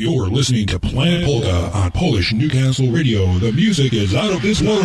[0.00, 3.26] You're listening to Planet Polka on Polish Newcastle Radio.
[3.34, 4.80] The music is out of this world.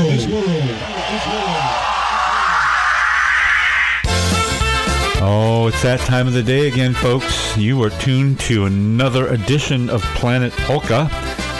[5.21, 7.55] Oh, it's that time of the day again, folks.
[7.55, 11.07] You are tuned to another edition of Planet Polka,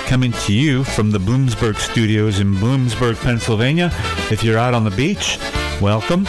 [0.06, 3.90] coming to you from the Bloomsburg studios in Bloomsburg, Pennsylvania.
[4.30, 5.40] If you're out on the beach,
[5.80, 6.26] welcome.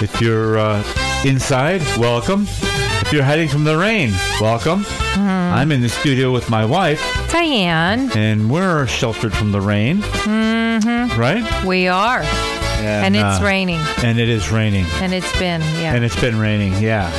[0.00, 0.84] If you're uh,
[1.24, 2.46] inside, welcome.
[3.00, 4.84] If you're hiding from the rain, welcome.
[5.16, 7.00] I'm in the studio with my wife,
[7.32, 11.18] Diane, and we're sheltered from the rain, Mm-hmm.
[11.18, 11.64] right?
[11.64, 12.20] we are.
[12.80, 13.80] And, it's uh, raining.
[14.04, 14.84] And it is raining.
[15.00, 15.94] And it's been, yeah.
[15.94, 17.10] And it's been raining, yeah.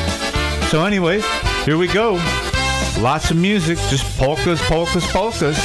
[0.67, 1.21] So anyway,
[1.65, 2.13] here we go.
[2.99, 5.57] Lots of music, just polkas, polkas, polkas.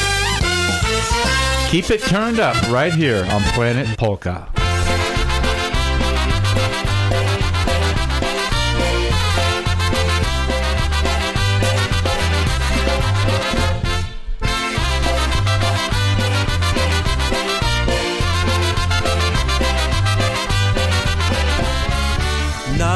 [1.71, 4.49] Keep it turned up right here on Planet Polka.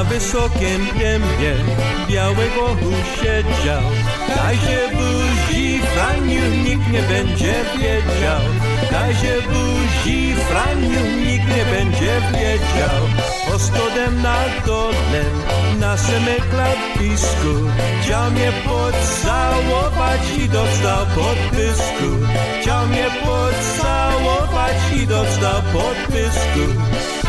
[0.08, 1.54] Wysokim dębie
[2.08, 2.76] białego
[3.16, 3.82] siedział
[4.36, 8.40] Daj się buzi, Franiu, nikt nie będzie wiedział.
[8.90, 13.00] Daj się buzi, Franiu, nikt nie będzie wiedział.
[13.52, 15.24] Postodem na dole,
[15.80, 17.52] na samym klapisku.
[18.02, 22.08] Chciał mnie pocałować i dostał podpysku.
[22.60, 27.27] Chciał mnie pocałować i dostał podpysku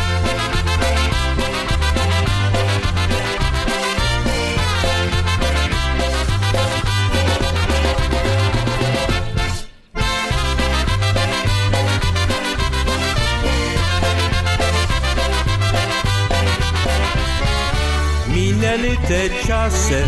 [18.70, 20.02] Te czasy,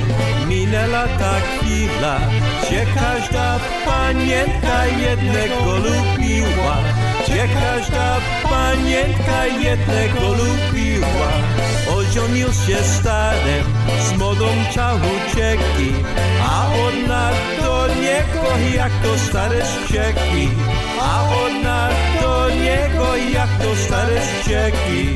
[0.49, 2.21] minęła ta chwila,
[2.63, 6.77] gdzie każda panienka jednego lubiła,
[7.23, 11.33] gdzie każda panienka jednego lubiła.
[11.97, 13.65] Ożenił się starym,
[14.09, 15.93] z młodą chciał ucieki,
[16.49, 20.49] a ona do niego jak to stare ścieki,
[21.01, 21.89] a ona
[22.21, 25.09] do niego jak to stare ścieki.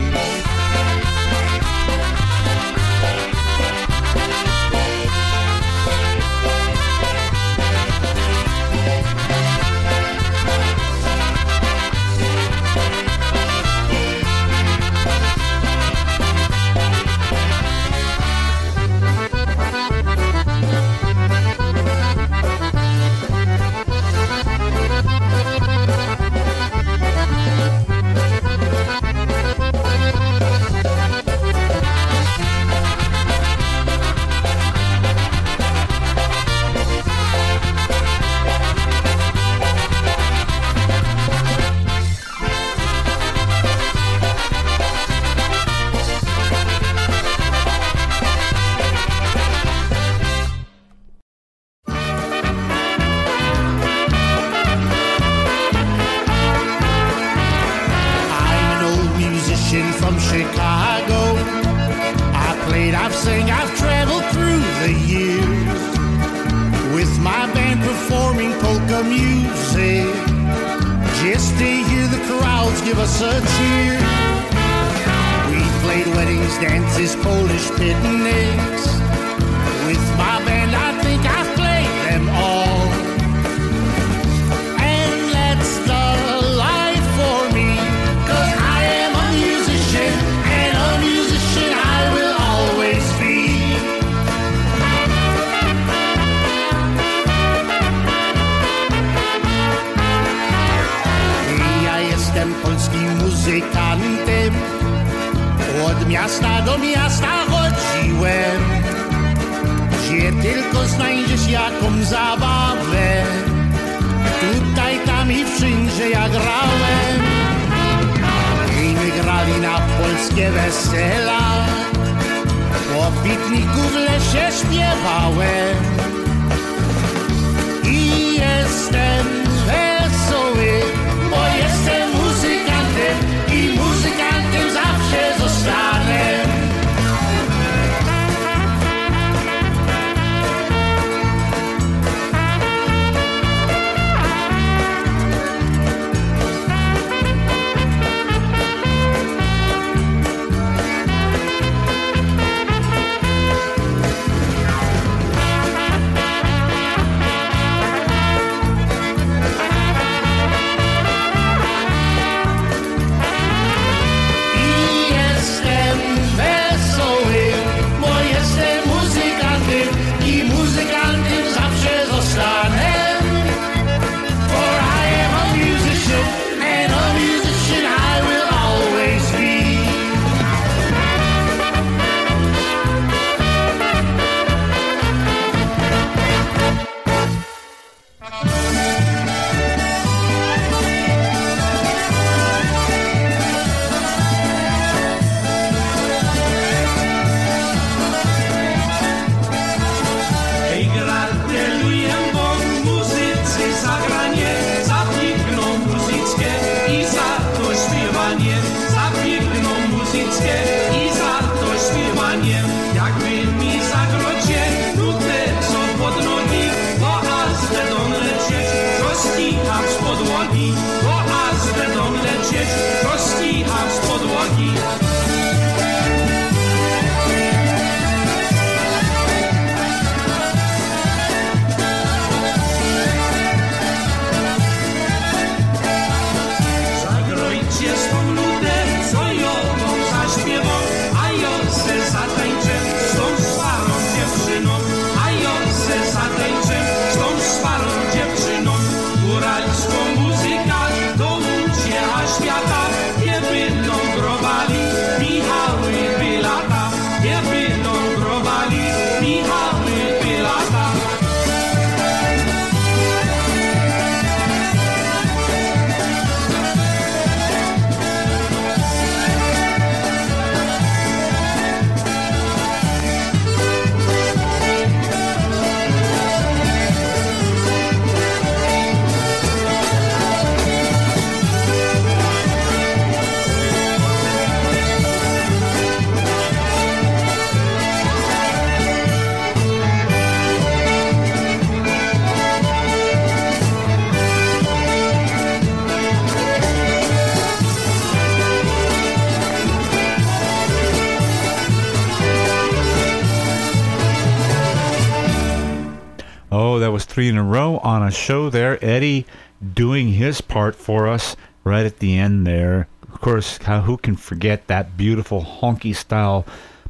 [307.17, 308.79] Three in a row on a show there.
[308.85, 309.25] Eddie
[309.73, 312.89] doing his part for us right at the end there.
[313.11, 316.45] Of course, how, who can forget that beautiful honky style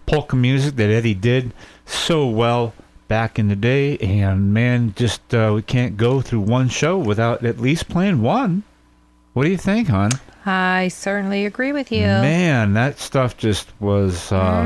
[0.04, 2.74] polka music that Eddie did so well
[3.06, 3.98] back in the day?
[3.98, 8.64] And man, just uh, we can't go through one show without at least playing one.
[9.32, 10.10] What do you think, hon?
[10.44, 12.06] I certainly agree with you.
[12.06, 14.64] Man, that stuff just was uh,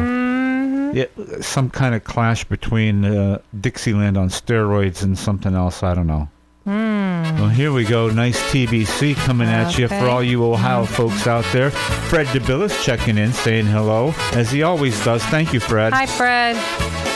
[0.93, 0.95] Mhm.
[0.97, 5.83] yeah, some kind of clash between uh, Dixieland on steroids and something else.
[5.83, 6.29] I don't know.
[6.67, 8.09] Well, here we go.
[8.11, 11.71] Nice TBC coming at you for all you Ohio folks out there.
[11.71, 15.23] Fred DeBillis checking in, saying hello, as he always does.
[15.25, 15.93] Thank you, Fred.
[15.93, 17.10] Hi, Fred.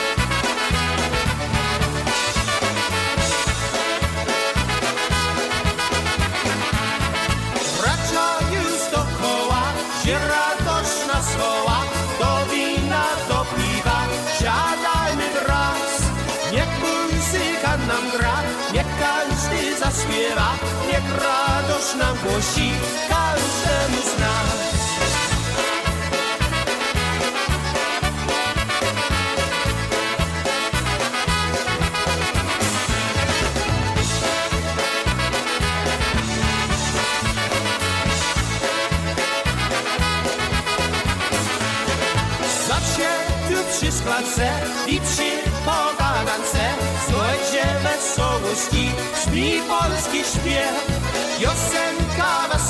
[22.42, 23.13] しい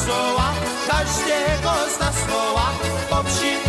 [0.04, 0.52] kościoła,
[0.88, 2.16] każdego z nas
[3.10, 3.63] po wsi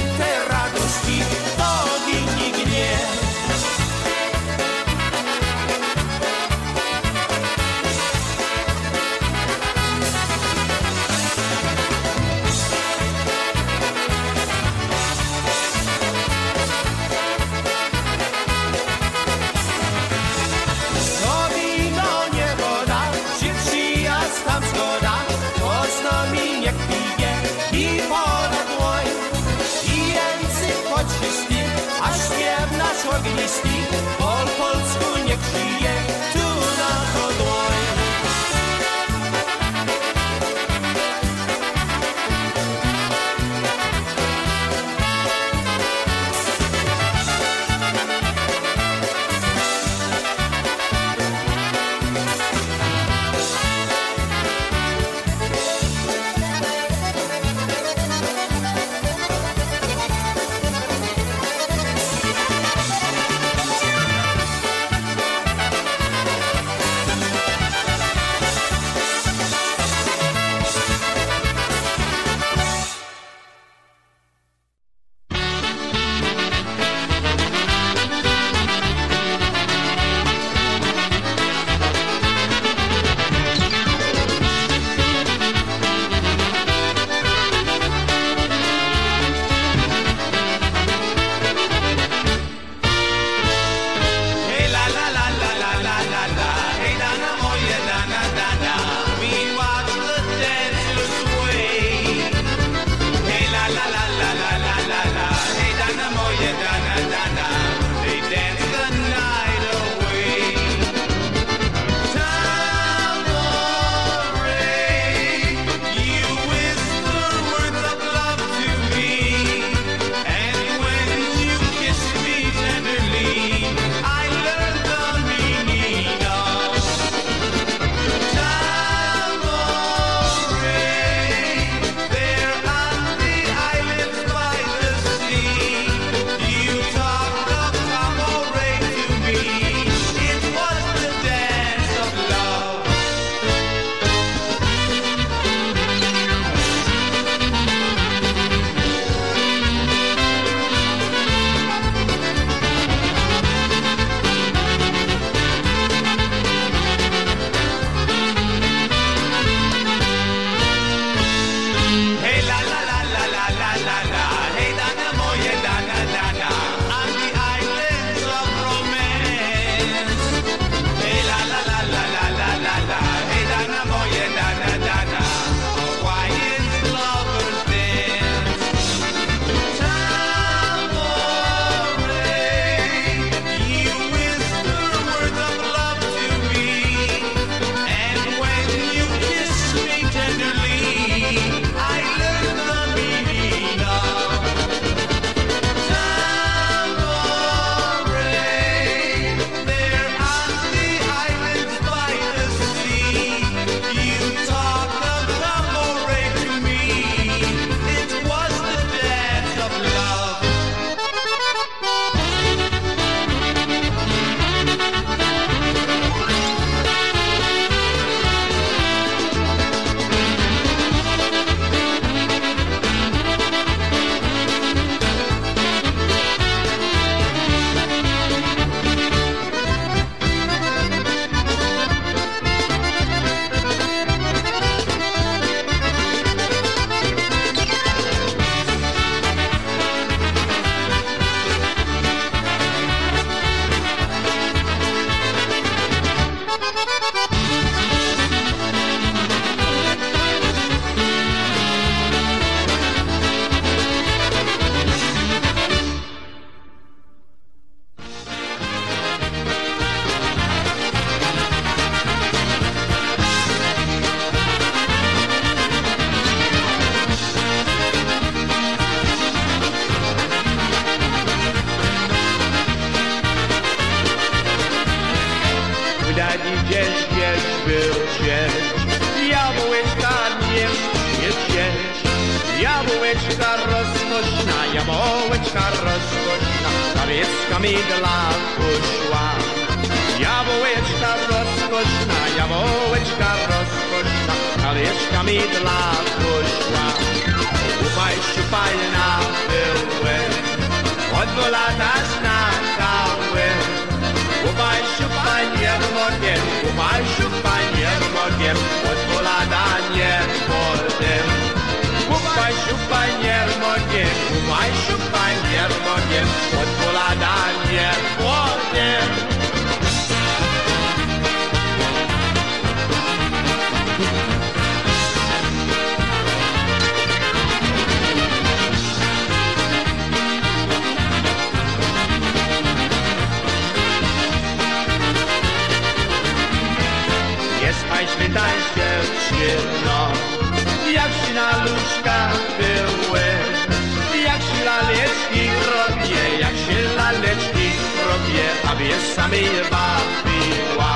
[349.25, 349.87] zamiewa
[350.23, 350.93] piła.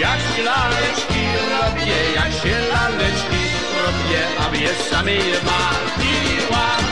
[0.00, 3.44] Jak się laleczki robię, jak się laleczki
[3.84, 6.87] robię, a mnie zamiewa piła.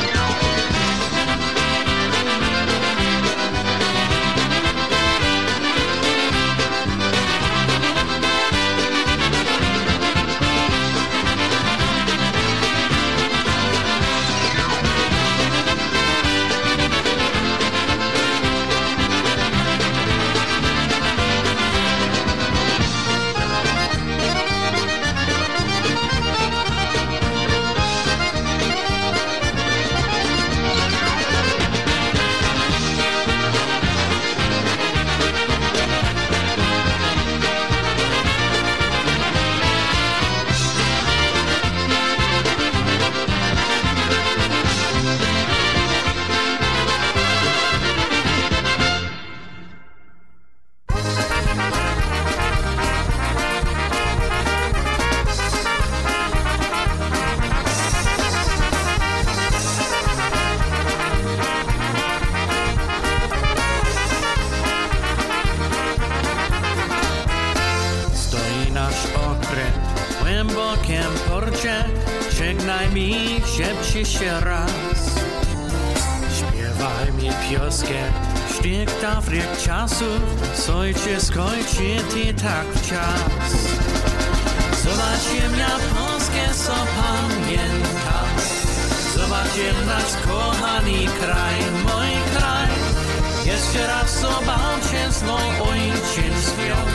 [95.16, 95.36] mocno
[95.70, 96.88] ojciec świat,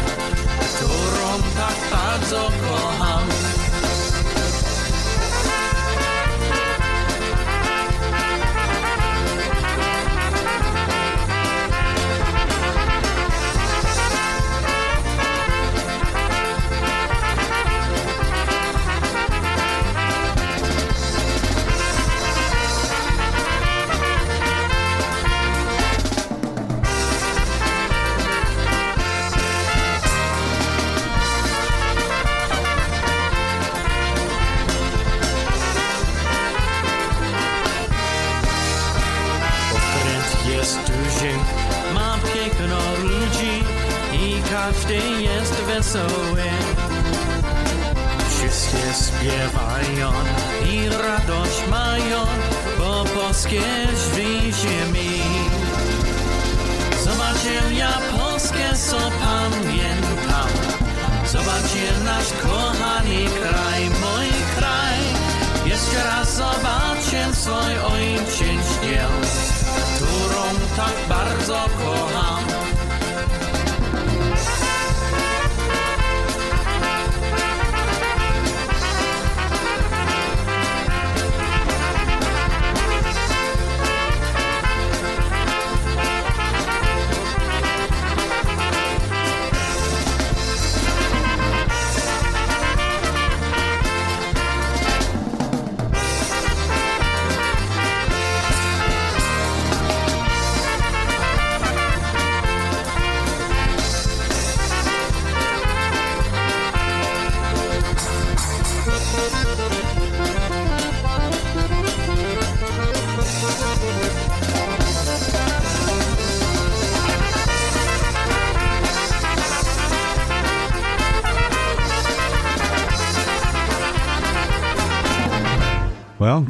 [0.75, 3.00] którą tak bardzo kocha.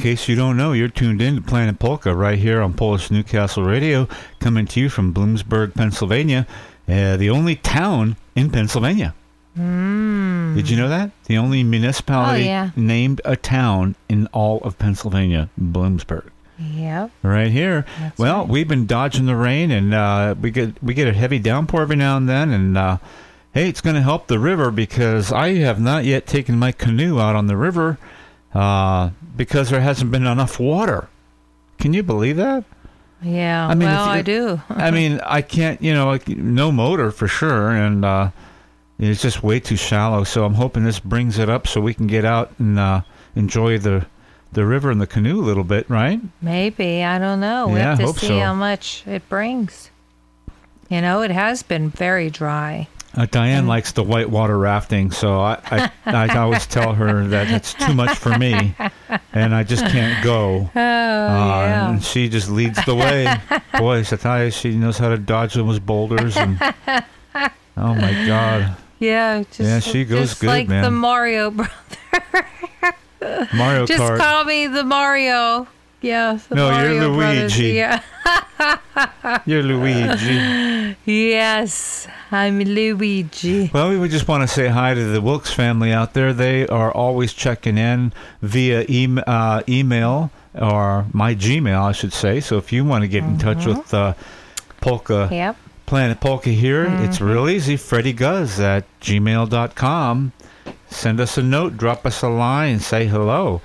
[0.02, 3.64] Case you don't know, you're tuned in to Planet Polka right here on Polish Newcastle
[3.64, 4.08] Radio,
[4.40, 6.48] coming to you from Bloomsburg, Pennsylvania,
[6.90, 9.14] uh, the only town in Pennsylvania.
[9.56, 11.12] Did you know that?
[11.26, 12.70] The only municipality Oh, yeah.
[12.76, 16.30] named a town in all of Pennsylvania, Bloomsburg.
[16.58, 17.12] Yep.
[17.22, 17.86] Right here.
[18.00, 18.48] That's well, right.
[18.48, 21.96] we've been dodging the rain, and uh, we get we get a heavy downpour every
[21.96, 22.52] now and then.
[22.52, 22.98] And uh,
[23.54, 27.20] hey, it's going to help the river because I have not yet taken my canoe
[27.20, 27.98] out on the river
[28.54, 31.08] uh, because there hasn't been enough water.
[31.80, 32.64] Can you believe that?
[33.22, 33.68] Yeah.
[33.68, 34.62] I mean, well, you- I do.
[34.70, 35.82] I mean, I can't.
[35.82, 38.32] You know, like no motor for sure, and uh,
[39.00, 40.24] it's just way too shallow.
[40.24, 43.02] So I'm hoping this brings it up so we can get out and uh,
[43.36, 44.06] enjoy the
[44.54, 46.20] the river and the canoe a little bit, right?
[46.42, 47.04] Maybe.
[47.04, 47.68] I don't know.
[47.70, 48.40] We Yeah, have to see so.
[48.40, 49.90] how much it brings.
[50.90, 52.90] You know, it has been very dry.
[53.16, 55.92] Uh, Diane likes the whitewater rafting, so I, I,
[56.30, 58.74] I always tell her that it's too much for me,
[59.34, 60.70] and I just can't go.
[60.74, 61.90] Oh, Uh, yeah.
[61.92, 63.26] And she just leads the way.
[63.78, 66.38] Boy, Sataya, she knows how to dodge those boulders.
[66.38, 66.58] And,
[67.76, 70.94] oh my God, Yeah, just, Yeah, she goes just good, like the man.
[70.94, 71.72] Mario brother.
[73.54, 74.18] Mario Just Kart.
[74.20, 75.68] call me the Mario.
[76.02, 77.58] Yeah, the No, you're Mario Brothers.
[77.60, 77.74] Luigi.
[77.76, 78.02] Yeah.
[79.46, 80.96] You're Luigi.
[81.06, 83.70] Yes, I'm Luigi.
[83.74, 86.34] Well, we would just want to say hi to the Wilkes family out there.
[86.34, 92.40] They are always checking in via e- uh, email or my Gmail, I should say.
[92.40, 94.14] So if you want to get in touch with uh,
[94.82, 95.56] Polka Yep.
[95.88, 97.78] Planet Polka here, it's real easy.
[97.78, 100.32] Freddie Guz at gmail.com.
[100.90, 103.62] Send us a note, drop us a line, say hello.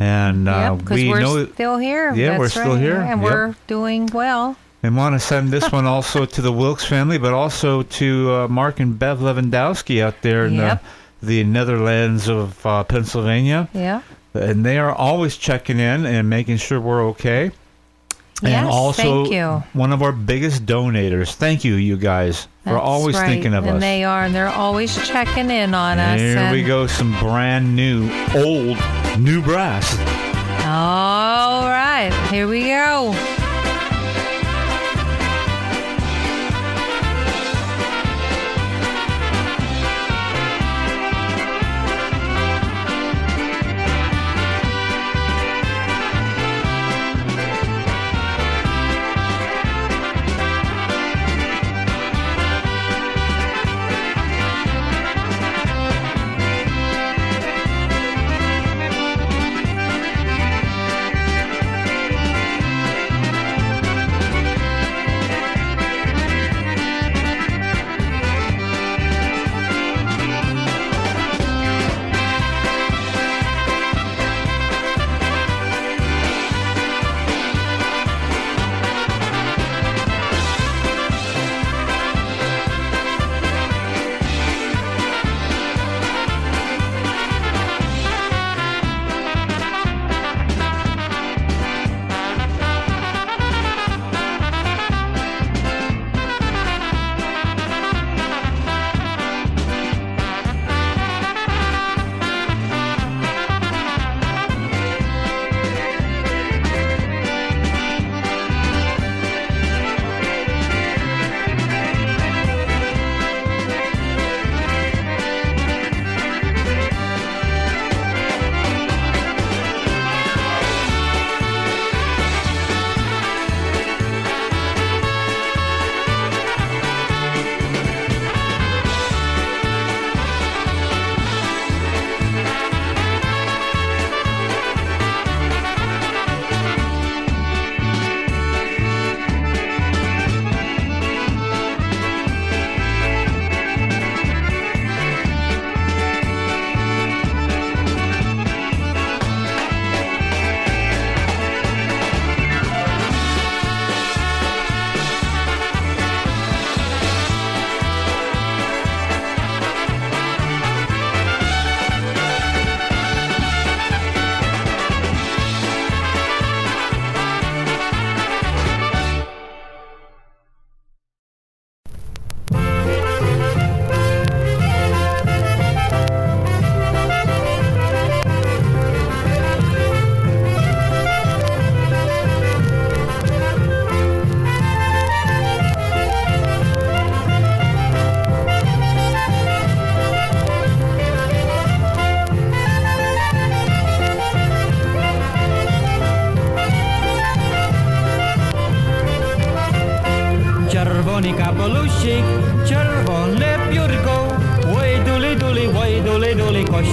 [0.00, 2.12] And uh, yep, we we're know still here.
[2.14, 2.96] Yeah, we're still right, here.
[2.96, 3.30] And Yep.
[3.30, 4.56] we're doing well.
[4.82, 8.48] and want to send this one also to the Wilkes family, but also to uh,
[8.48, 10.82] Mark and Bev Lewandowski out there in Yep.
[11.20, 13.68] the, the Netherlands of uh, Pennsylvania.
[13.74, 14.00] Yeah.
[14.32, 17.50] And they are always checking in and making sure we're okay.
[18.42, 21.34] And Yes, also one of our biggest donators.
[21.34, 23.28] Thank you, you guys, for That's always right.
[23.28, 23.80] thinking of and us.
[23.82, 26.18] they are, and they're always checking in on us.
[26.18, 28.78] Here and, we go, some brand new, old,
[29.18, 29.94] new brass.
[30.64, 33.14] All right, here we go.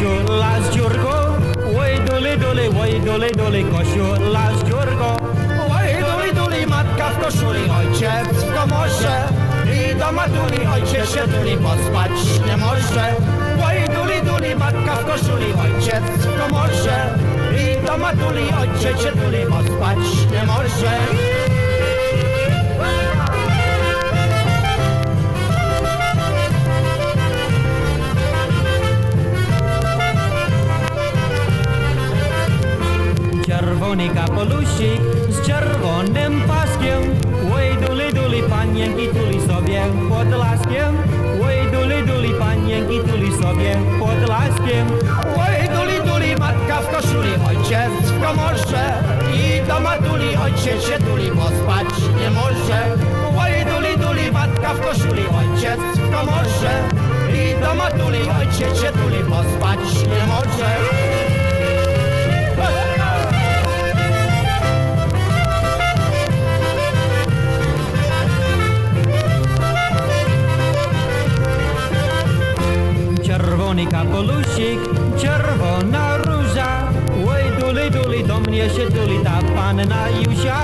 [0.07, 1.37] koşu laz curgo
[1.79, 5.11] Oy dole dole oy dole dole koşu laz curgo
[5.77, 9.17] Oy dole dole matka w koszuli ojciec w komorze
[9.65, 12.11] I do matuli ojciec się tuli bo spać
[12.47, 13.05] nie może
[13.67, 16.97] Oy dole dole matka w koszuli ojciec w komorze
[17.63, 19.99] I do matuli ojciec się tuli bo spać
[20.31, 21.46] nie może
[33.87, 37.01] Czerwony kapelusik z czerwonym paskiem.
[37.55, 40.97] Oj duli duli panienki tuli sobie pod laskiem.
[41.45, 44.87] Oj duli duli panienki tuli sobie pod laskiem.
[45.37, 49.03] Oj duli duli matka w koszuli, ojciec w komorze.
[49.33, 51.87] I do matuli ojciec się tuli, bo spać
[52.19, 52.79] nie może.
[53.39, 56.73] Oj duli duli matka w koszuli, ojciec w komorze.
[57.33, 60.96] I do matuli ojciec się tuli, bo spać nie może
[73.77, 74.79] Czerwony kapelusik,
[75.17, 76.87] czerwona róża.
[77.29, 80.57] Oj duli duli do mnie się tuli ta panna Józia.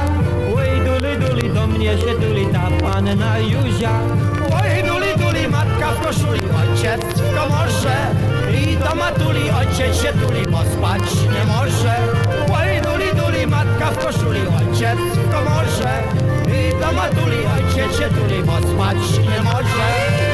[0.55, 3.99] Oj duli duli do mnie się tuli ta panna Józia.
[4.53, 7.97] Oj duli duli matka w koszuli, ojciec w komorze
[8.63, 11.95] I do matuli ojciec się tuli, bo spać nie może.
[12.53, 16.03] Oj duli duli matka w koszuli, ojciec w komorze
[16.47, 20.32] I do matuli ojciec się tuli, bo spać nie może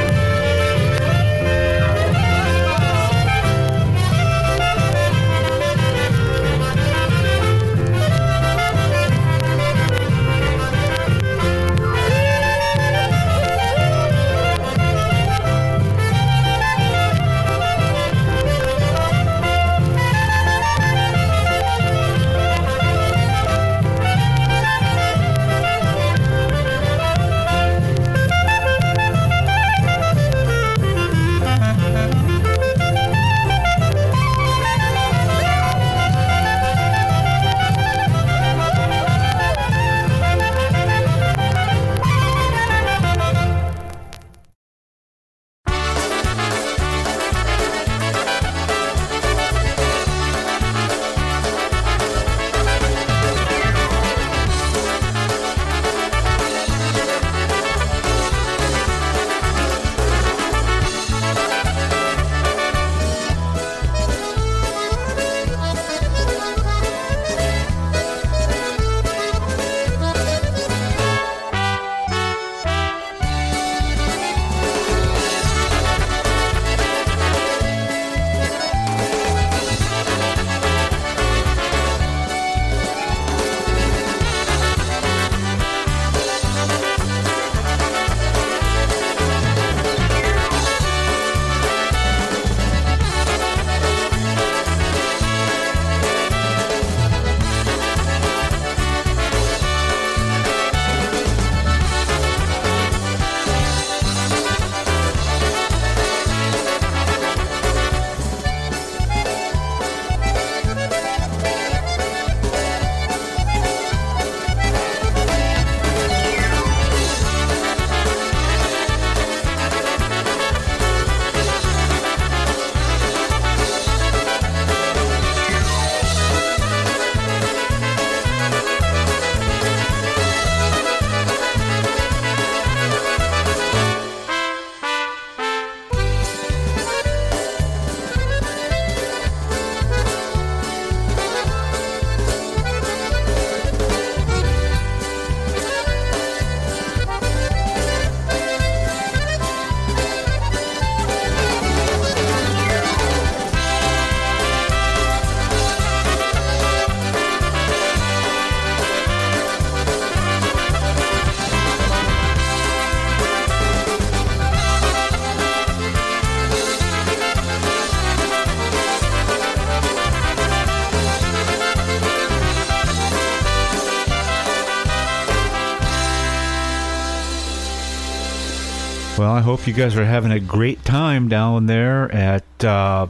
[179.49, 183.07] hope you guys are having a great time down there at uh,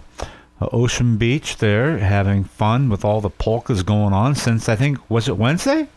[0.62, 5.28] Ocean Beach there, having fun with all the polkas going on since I think, was
[5.28, 5.90] it Wednesday?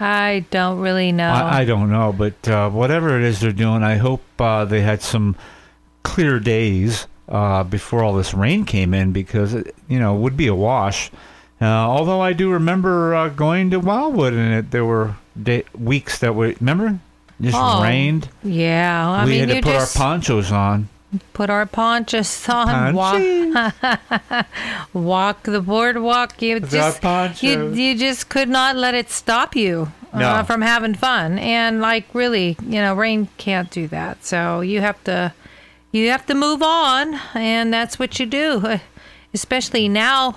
[0.00, 1.30] I don't really know.
[1.30, 4.80] I, I don't know, but uh, whatever it is they're doing, I hope uh, they
[4.80, 5.36] had some
[6.02, 10.36] clear days uh, before all this rain came in because it, you know it would
[10.38, 11.10] be a wash.
[11.60, 16.20] Uh, although I do remember uh, going to Wildwood and it, there were day, weeks
[16.20, 17.00] that were remember
[17.40, 18.28] just Oh, rained.
[18.42, 20.88] yeah, I we mean, had to put just our ponchos on.
[21.32, 23.22] put our ponchos on, walk,
[24.92, 26.40] walk the boardwalk.
[26.42, 27.02] You just,
[27.42, 31.38] you, you just could not let it stop you uh, from having fun.
[31.38, 34.24] And like, really, you know, rain can't do that.
[34.24, 35.32] So you have to,
[35.92, 38.60] you have to move on, and that's what you do.
[38.64, 38.78] Uh,
[39.34, 40.36] Especially now,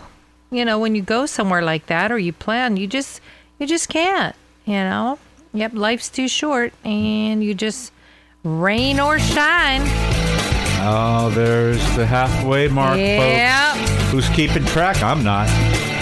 [0.52, 3.22] you know, when you go somewhere like that or you plan, you just,
[3.58, 4.36] you just can't.
[4.66, 5.18] You know,
[5.54, 7.92] yep, life's too short, and you just
[8.44, 9.82] rain or shine.
[10.84, 13.74] Oh, there's the halfway mark, Yeah.
[13.76, 14.12] folks.
[14.12, 15.02] Who's keeping track?
[15.04, 15.48] I'm not.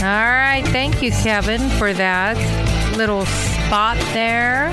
[0.02, 0.64] All right.
[0.68, 2.38] Thank you, Kevin, for that
[2.96, 4.70] little spot there.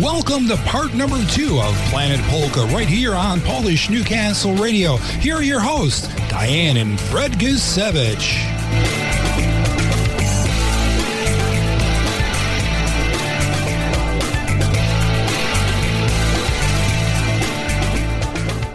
[0.00, 4.96] Welcome to part number two of Planet Polka right here on Polish Newcastle Radio.
[4.96, 8.61] Here are your hosts, Diane and Fred Guzevich.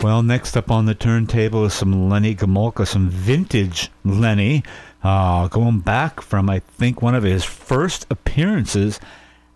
[0.08, 4.64] Well, next up on the turntable is some Lenny Gomolka, some vintage Lenny,
[5.04, 9.02] uh, going back from, I think, one of his first appearances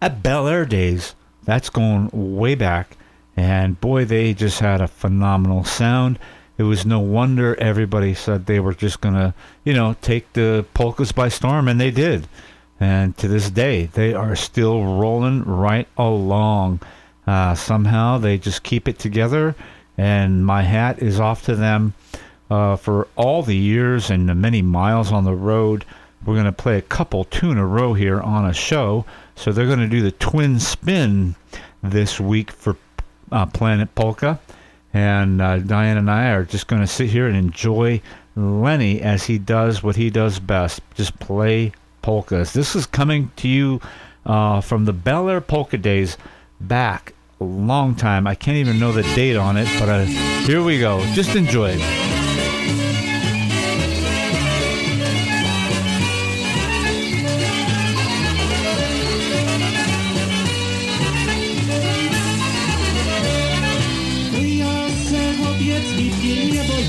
[0.02, 1.16] at Bel Air Days.
[1.46, 2.98] That's going way back.
[3.38, 6.20] And boy, they just had a phenomenal sound.
[6.58, 9.34] It was no wonder everybody said they were just going to,
[9.64, 12.28] you know, take the polkas by storm, and they did.
[12.78, 16.82] And to this day, they are still rolling right along.
[17.26, 19.56] Uh, somehow they just keep it together,
[19.98, 21.94] and my hat is off to them
[22.50, 25.86] uh, for all the years and the many miles on the road.
[26.26, 29.06] We're going to play a couple two in a row here on a show.
[29.36, 31.36] So they're going to do the twin spin
[31.82, 32.78] this week for
[33.32, 34.40] uh, Planet Polka.
[34.94, 38.02] And uh, Diane and I are just going to sit here and enjoy
[38.36, 42.54] Lenny as he does what he does best just play polkas.
[42.54, 43.82] This is coming to you
[44.26, 46.18] uh, from the Bel Air Polka Days
[46.60, 48.28] back a long time.
[48.28, 50.06] I can't even know the date on it, but uh,
[50.46, 51.04] here we go.
[51.14, 52.12] Just enjoy it.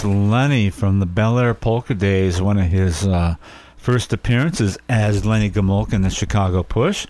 [0.00, 3.34] that's Lenny from the Bel Air Polka Days, one of his uh,
[3.76, 7.06] first appearances as Lenny Gomolka in the Chicago Push.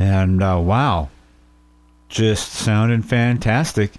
[0.00, 1.10] And uh, wow,
[2.08, 3.92] just sounding fantastic.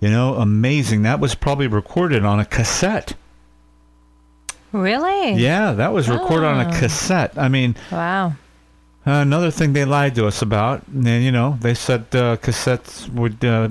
[0.00, 1.02] You know, amazing.
[1.02, 3.14] That was probably recorded on a cassette.
[4.72, 5.32] Really?
[5.42, 6.78] Yeah, that was recorded on a Oh.
[6.78, 7.32] cassette.
[7.38, 8.34] I mean, Wow.
[9.06, 13.42] Another thing they lied to us about, and you know, they said uh, cassettes would
[13.42, 13.70] uh,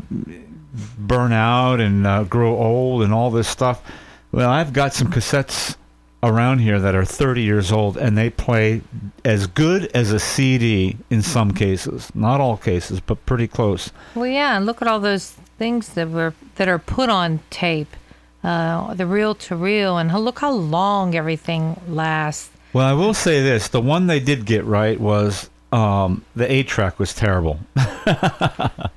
[0.98, 3.84] burn out and uh, grow old and all this stuff.
[4.32, 5.76] Well, I've got some cassettes
[6.24, 8.82] around here that are 30 years old, and they play
[9.24, 12.12] as good as a CD in some cases.
[12.16, 13.92] Not all cases, but pretty close.
[14.16, 14.58] Well, yeah.
[14.58, 17.96] and Look at all those things that were that are put on tape,
[18.44, 22.50] uh, the reel to reel, and look how long everything lasts.
[22.74, 26.68] Well, I will say this: the one they did get right was um, the eight
[26.68, 27.60] track was terrible.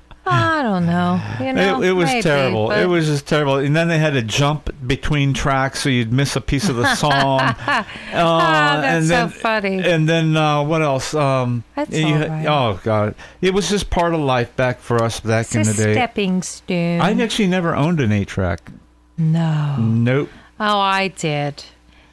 [0.85, 1.21] Don't know.
[1.39, 2.67] You know, it, it was maybe, terrible.
[2.67, 3.57] but- It was just terrible.
[3.57, 6.95] And then they had to jump between tracks so you'd miss a piece of the
[6.95, 7.39] song.
[7.67, 9.83] uh, Ah, that's and so then, funny.
[9.83, 11.13] And then uh, what else?
[11.13, 12.45] Um, That's you all right.
[12.47, 15.73] Oh god, it was just part of life back for us back It's in the
[15.73, 15.93] day.
[15.93, 17.01] stepping stone.
[17.01, 18.71] I actually never owned an eight track.
[19.17, 19.75] no.
[19.79, 20.29] Nope.
[20.59, 21.63] Oh, I did.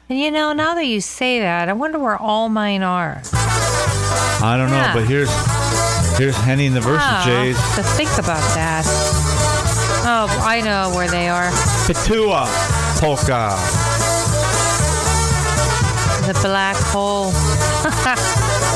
[0.09, 3.21] And you know, now that you say that, I wonder where all mine are.
[3.33, 4.93] I don't Yeah.
[4.93, 5.29] know, but here's
[6.17, 7.57] here's Henny and the Versa Ah, Jays.
[7.75, 8.85] To think about that.
[10.05, 11.49] Oh, I know where they are.
[11.87, 12.45] Patua
[12.99, 13.55] polka.
[16.27, 17.31] The black hole.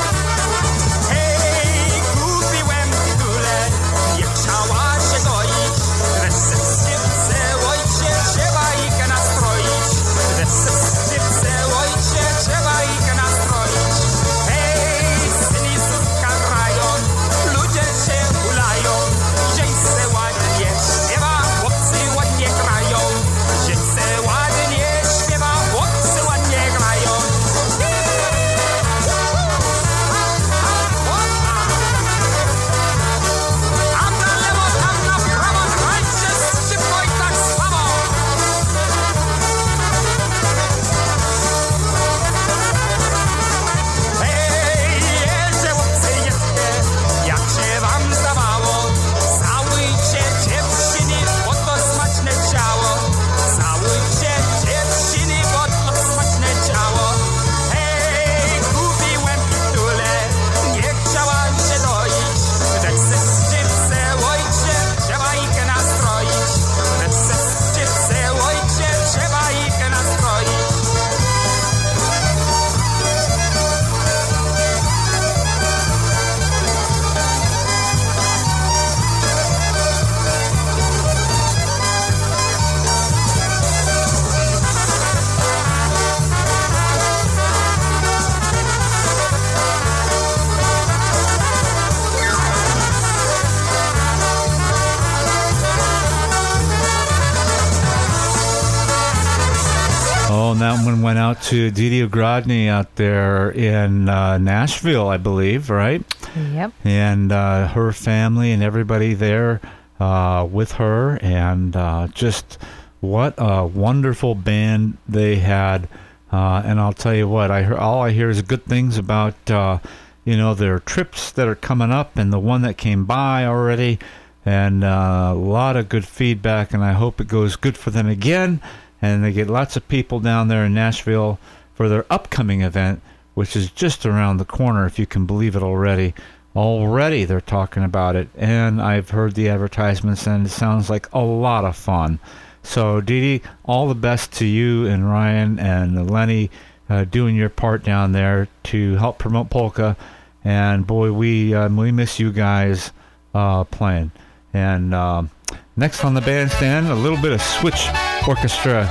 [101.54, 106.02] to Didi Ogrodny out there in uh, Nashville, I believe, right?
[106.34, 106.72] Yep.
[106.82, 109.60] and uh, her family and everybody there
[110.00, 112.58] uh, with her, and uh, just
[112.98, 115.88] what a wonderful band they had.
[116.32, 119.48] Uh, and I'll tell you what, I hear, all I hear is good things about
[119.48, 119.78] uh,
[120.24, 124.00] you know their trips that are coming up, and the one that came by already,
[124.44, 126.74] and uh, a lot of good feedback.
[126.74, 128.60] And I hope it goes good for them again,
[129.04, 131.38] and they get lots of people down there in Nashville
[131.74, 133.02] for their upcoming event,
[133.34, 136.14] which is just around the corner, if you can believe it already.
[136.56, 141.18] Already they're talking about it, and I've heard the advertisements, and it sounds like a
[141.18, 142.18] lot of fun.
[142.62, 146.50] So, Dee Dee, all the best to you and Ryan and Lenny
[146.88, 149.96] uh, doing your part down there to help promote polka.
[150.44, 152.92] And boy, we um, we miss you guys
[153.34, 154.12] uh, playing.
[154.54, 155.30] And um,
[155.76, 157.88] next on the bandstand, a little bit of Switch
[158.28, 158.86] Orchestra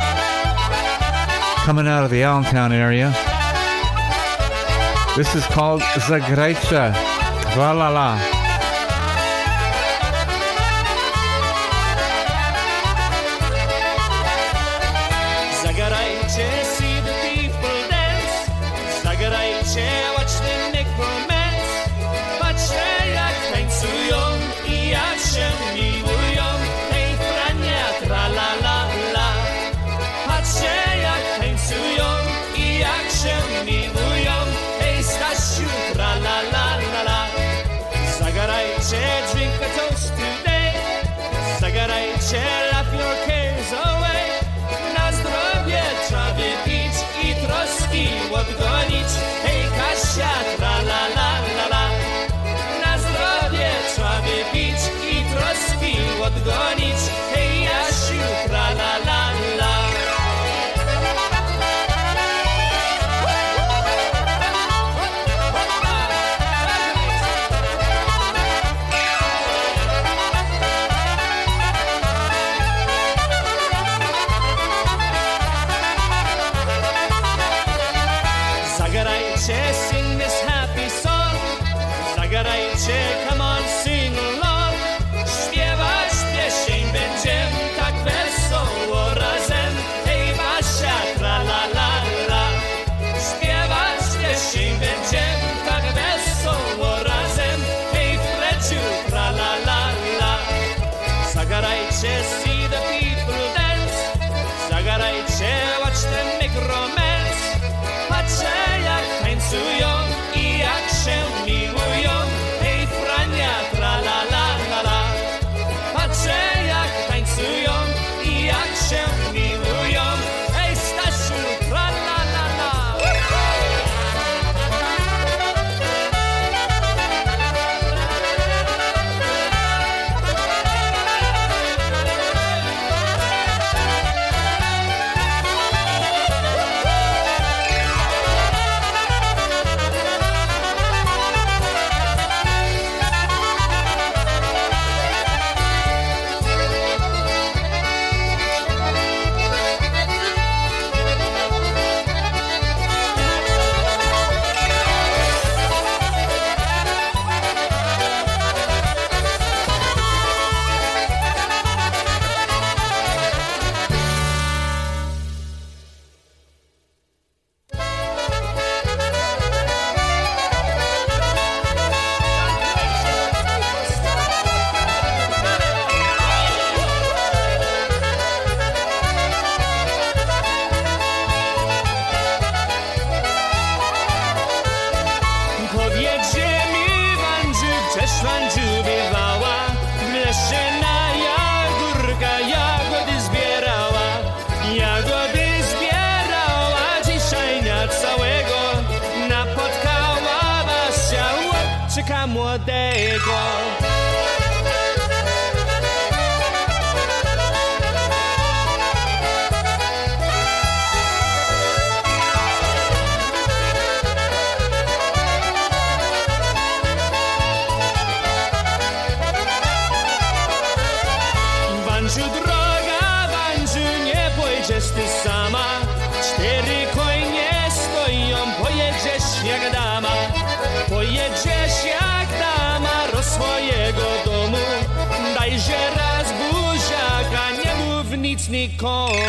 [1.66, 3.10] coming out of the Allentown area.
[5.16, 6.94] This is called Zagrajca.
[7.56, 8.33] La la la.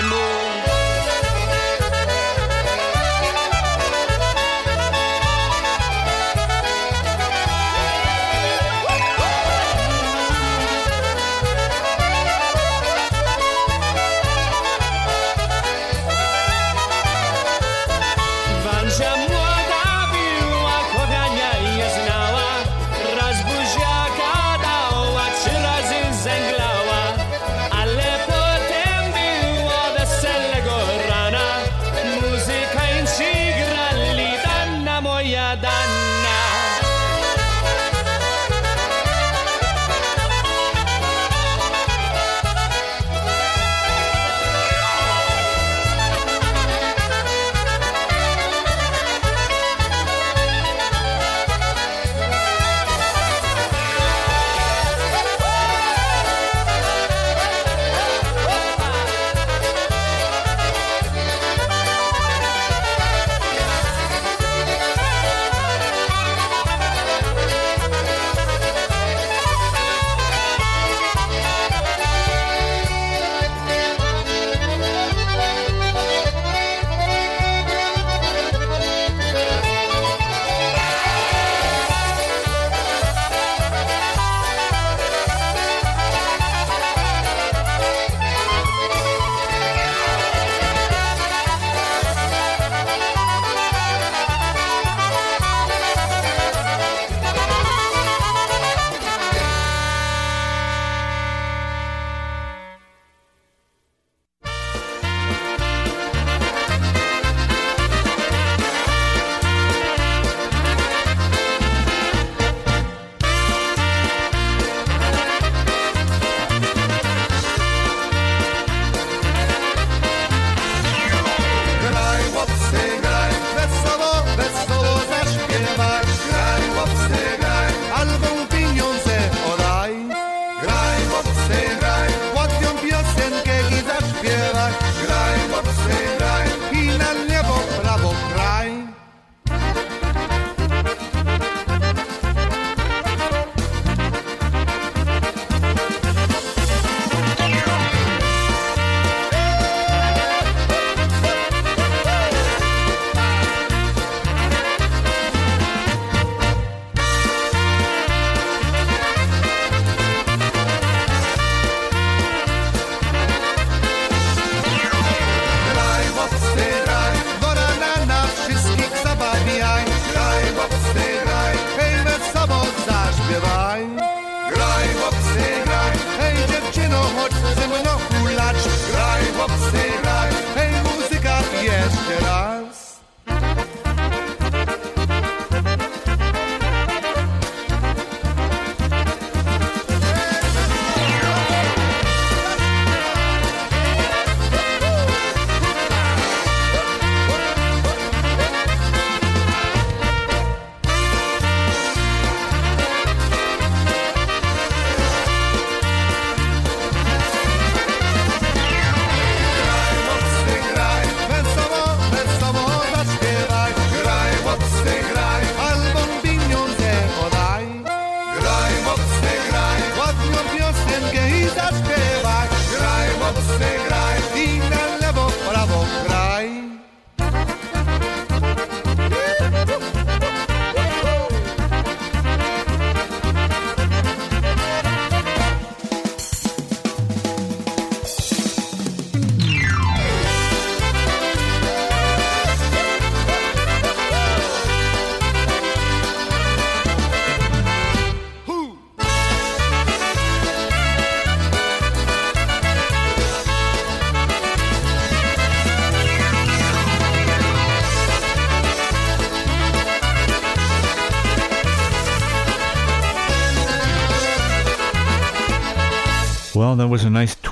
[0.03, 0.54] Mów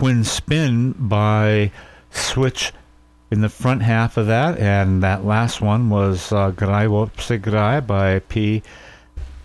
[0.03, 1.71] twin spin by
[2.11, 2.73] Switch
[3.31, 7.29] in the front half of that, and that last one was uh, Grai Wopse
[7.87, 8.19] by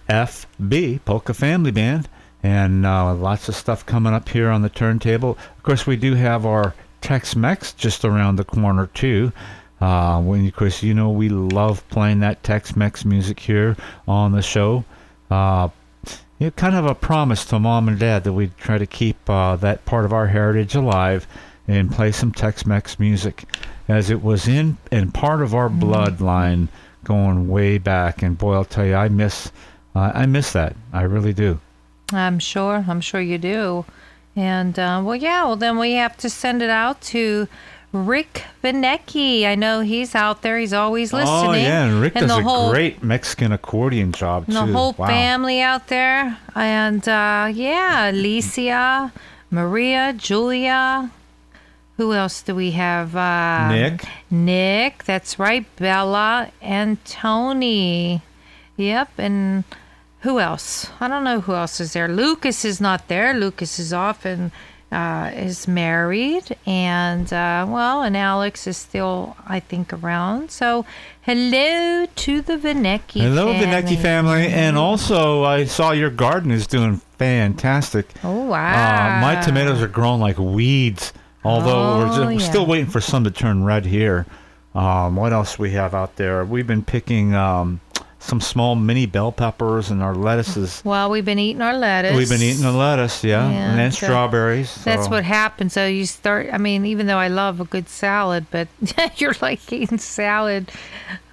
[0.08, 2.10] PFB, Polka Family Band,
[2.42, 5.38] and uh, lots of stuff coming up here on the turntable.
[5.58, 9.32] Of course, we do have our Tex-Mex just around the corner, too.
[9.80, 13.78] Uh, when, of course, you know we love playing that Tex-Mex music here
[14.08, 14.84] on the show.
[15.30, 15.70] Uh,
[16.40, 19.30] you know, kind of a promise to mom and dad that we'd try to keep
[19.30, 21.28] uh, that part of our heritage alive
[21.68, 23.44] and play some Tex-Mex music,
[23.88, 26.68] as it was in and part of our bloodline
[27.04, 28.22] going way back.
[28.22, 29.52] And boy, I'll tell you, I miss,
[29.96, 30.76] uh, I miss that.
[30.94, 31.60] I really do.
[32.14, 32.86] I'm sure.
[32.88, 33.86] I'm sure you do.
[34.36, 35.44] And uh, well, yeah.
[35.46, 37.48] Well, then we have to send it out to
[37.94, 39.46] Rick Vinecki.
[39.46, 40.58] I know he's out there.
[40.58, 41.50] He's always listening.
[41.50, 44.66] Oh yeah, and Rick does the a whole, great Mexican accordion job and too.
[44.66, 45.08] the whole wow.
[45.08, 46.38] family out there.
[46.54, 49.14] And uh, yeah, Alicia,
[49.50, 51.12] Maria, Julia.
[51.98, 53.16] Who else do we have?
[53.16, 54.06] Uh, Nick.
[54.30, 55.04] Nick.
[55.06, 55.66] That's right.
[55.78, 58.22] Bella and Tony.
[58.76, 59.10] Yep.
[59.18, 59.64] And
[60.20, 60.92] who else?
[61.00, 62.08] I don't know who else is there.
[62.08, 63.34] Lucas is not there.
[63.34, 64.52] Lucas is off and
[64.92, 70.50] uh, is married, and uh, well, and Alex is still, I think, around.
[70.52, 70.86] So,
[71.22, 73.22] hello to the Vinecki.
[73.22, 73.66] Hello, family.
[73.66, 78.08] Vinecki family, and also I saw your garden is doing fantastic.
[78.24, 79.18] Oh wow!
[79.18, 81.14] Uh, my tomatoes are growing like weeds.
[81.44, 82.38] Although we're, Oh, just, we're yeah.
[82.40, 84.26] still waiting for some to turn red here.
[84.76, 86.44] Um, what else we have out there?
[86.46, 87.80] We've been picking um,
[88.28, 90.82] some small mini bell peppers and our lettuces.
[90.84, 92.16] Well, we've been eating our lettuce.
[92.16, 94.76] We've been eating the lettuce, yeah, Yeah, and then so strawberries.
[94.84, 95.72] That's what happens.
[95.74, 96.50] So you start.
[96.52, 98.68] I mean, even though I love a good salad, but
[99.16, 100.72] you're like eating salad.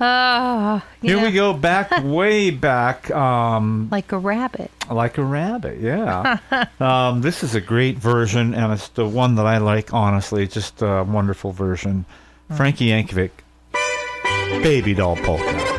[0.01, 4.71] Oh, Here yeah, we go back, way back, um, Like a rabbit.
[4.89, 5.81] like a rabbit.
[5.81, 6.39] Yeah.
[6.81, 9.93] um, this is a great version, and it's the one that I like.
[9.93, 12.05] Honestly, just a wonderful version.
[12.57, 13.31] Frankie Yankovic,
[14.63, 15.74] Baby Doll Polka.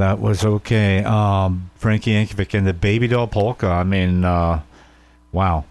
[0.00, 1.04] That was okay.
[1.04, 3.68] Um, Frankie Yankovic and the Baby Doll Polka.
[3.68, 4.62] I mean, uh,
[5.32, 5.64] wow.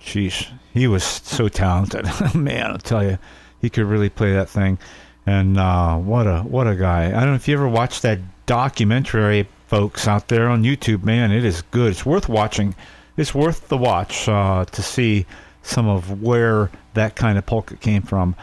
[0.00, 0.50] Sheesh.
[0.72, 2.06] He was so talented.
[2.34, 3.18] Man, I'll tell you.
[3.60, 4.78] He could really play that thing.
[5.26, 7.06] And uh, what a what a guy.
[7.06, 11.04] I don't know if you ever watched that documentary, folks, out there on YouTube.
[11.04, 11.92] Man, it is good.
[11.92, 12.74] It's worth watching.
[13.16, 15.26] It's worth the watch uh, to see
[15.62, 18.34] some of where that kind of polka came from.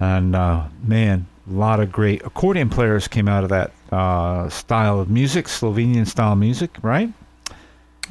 [0.00, 5.00] And uh, man, a lot of great accordion players came out of that uh, style
[5.00, 7.10] of music, Slovenian style music, right?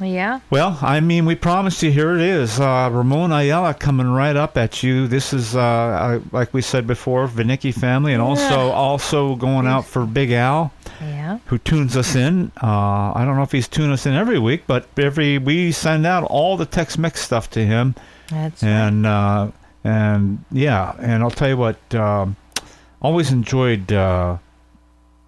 [0.00, 0.40] Yeah.
[0.50, 1.92] Well, I mean, we promised you.
[1.92, 5.06] Here it is, uh, Ramon Ayala coming right up at you.
[5.06, 10.04] This is, uh, like we said before, Vinicki family, and also also going out for
[10.04, 11.38] Big Al, Yeah.
[11.46, 12.50] who tunes us in.
[12.60, 16.06] Uh, I don't know if he's tuning us in every week, but every we send
[16.06, 17.94] out all the Tex-Mex stuff to him,
[18.30, 19.52] That's and uh,
[19.84, 22.34] and yeah, and I'll tell you what, um,
[23.00, 24.38] always enjoyed uh,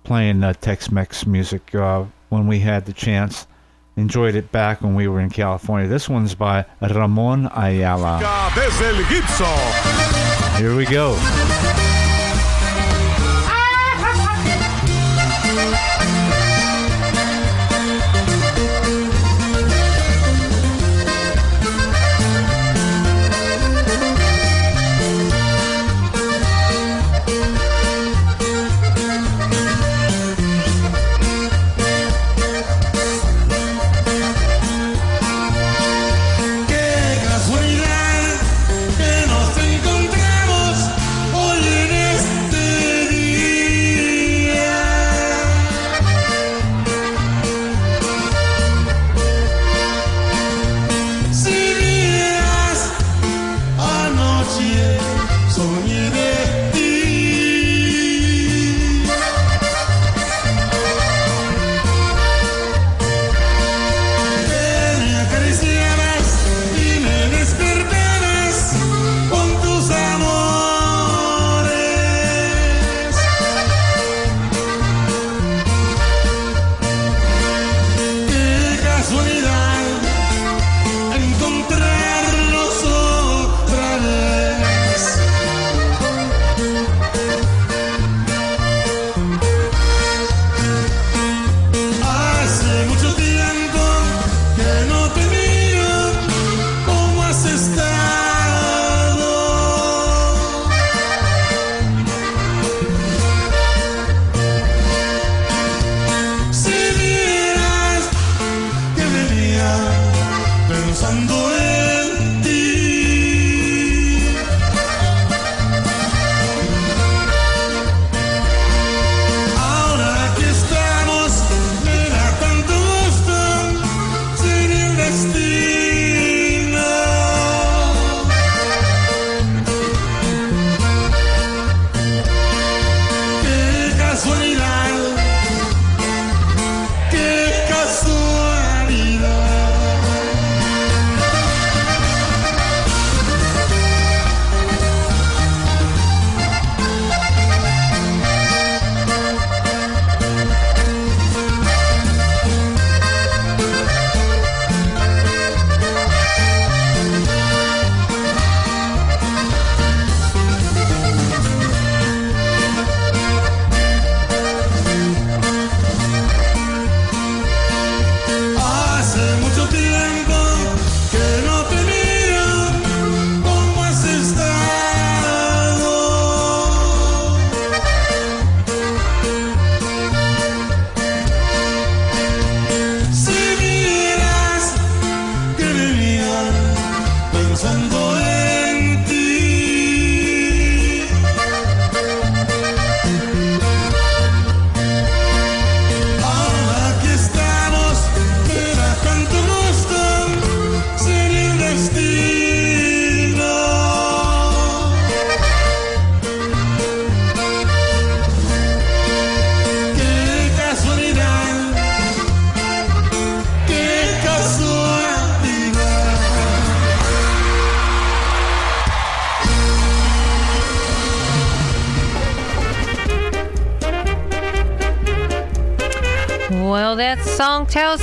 [0.06, 3.46] playing uh, Tex-Mex music uh, when we had the chance.
[3.96, 5.88] Enjoyed it back when we were in California.
[5.88, 8.20] This one's by Ramon Ayala.
[8.54, 10.60] Desde el Gibson.
[10.60, 11.85] Here we go.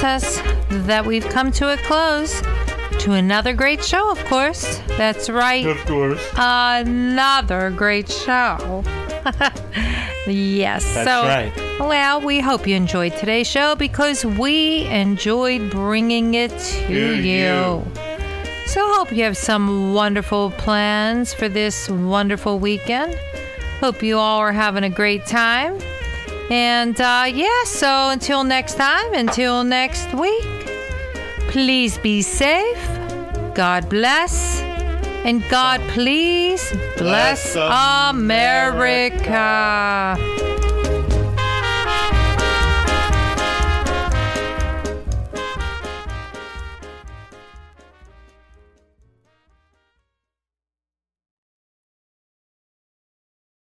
[0.03, 2.41] Us that we've come to a close
[2.99, 4.79] to another great show, of course.
[4.97, 5.65] That's right.
[5.65, 6.21] Of course.
[6.37, 8.83] Another great show.
[10.27, 10.93] yes.
[10.93, 11.51] That's so right.
[11.79, 17.21] Well, we hope you enjoyed today's show because we enjoyed bringing it to, To you.
[17.23, 17.83] you.
[18.67, 23.17] So, hope you have some wonderful plans for this wonderful weekend.
[23.79, 25.77] Hope you all are having a great time.
[26.49, 30.67] And uh, yeah, so until next time, until next week,
[31.49, 32.87] please be safe.
[33.53, 34.61] God bless.
[35.25, 37.55] And God, please bless Bless
[38.09, 39.33] America.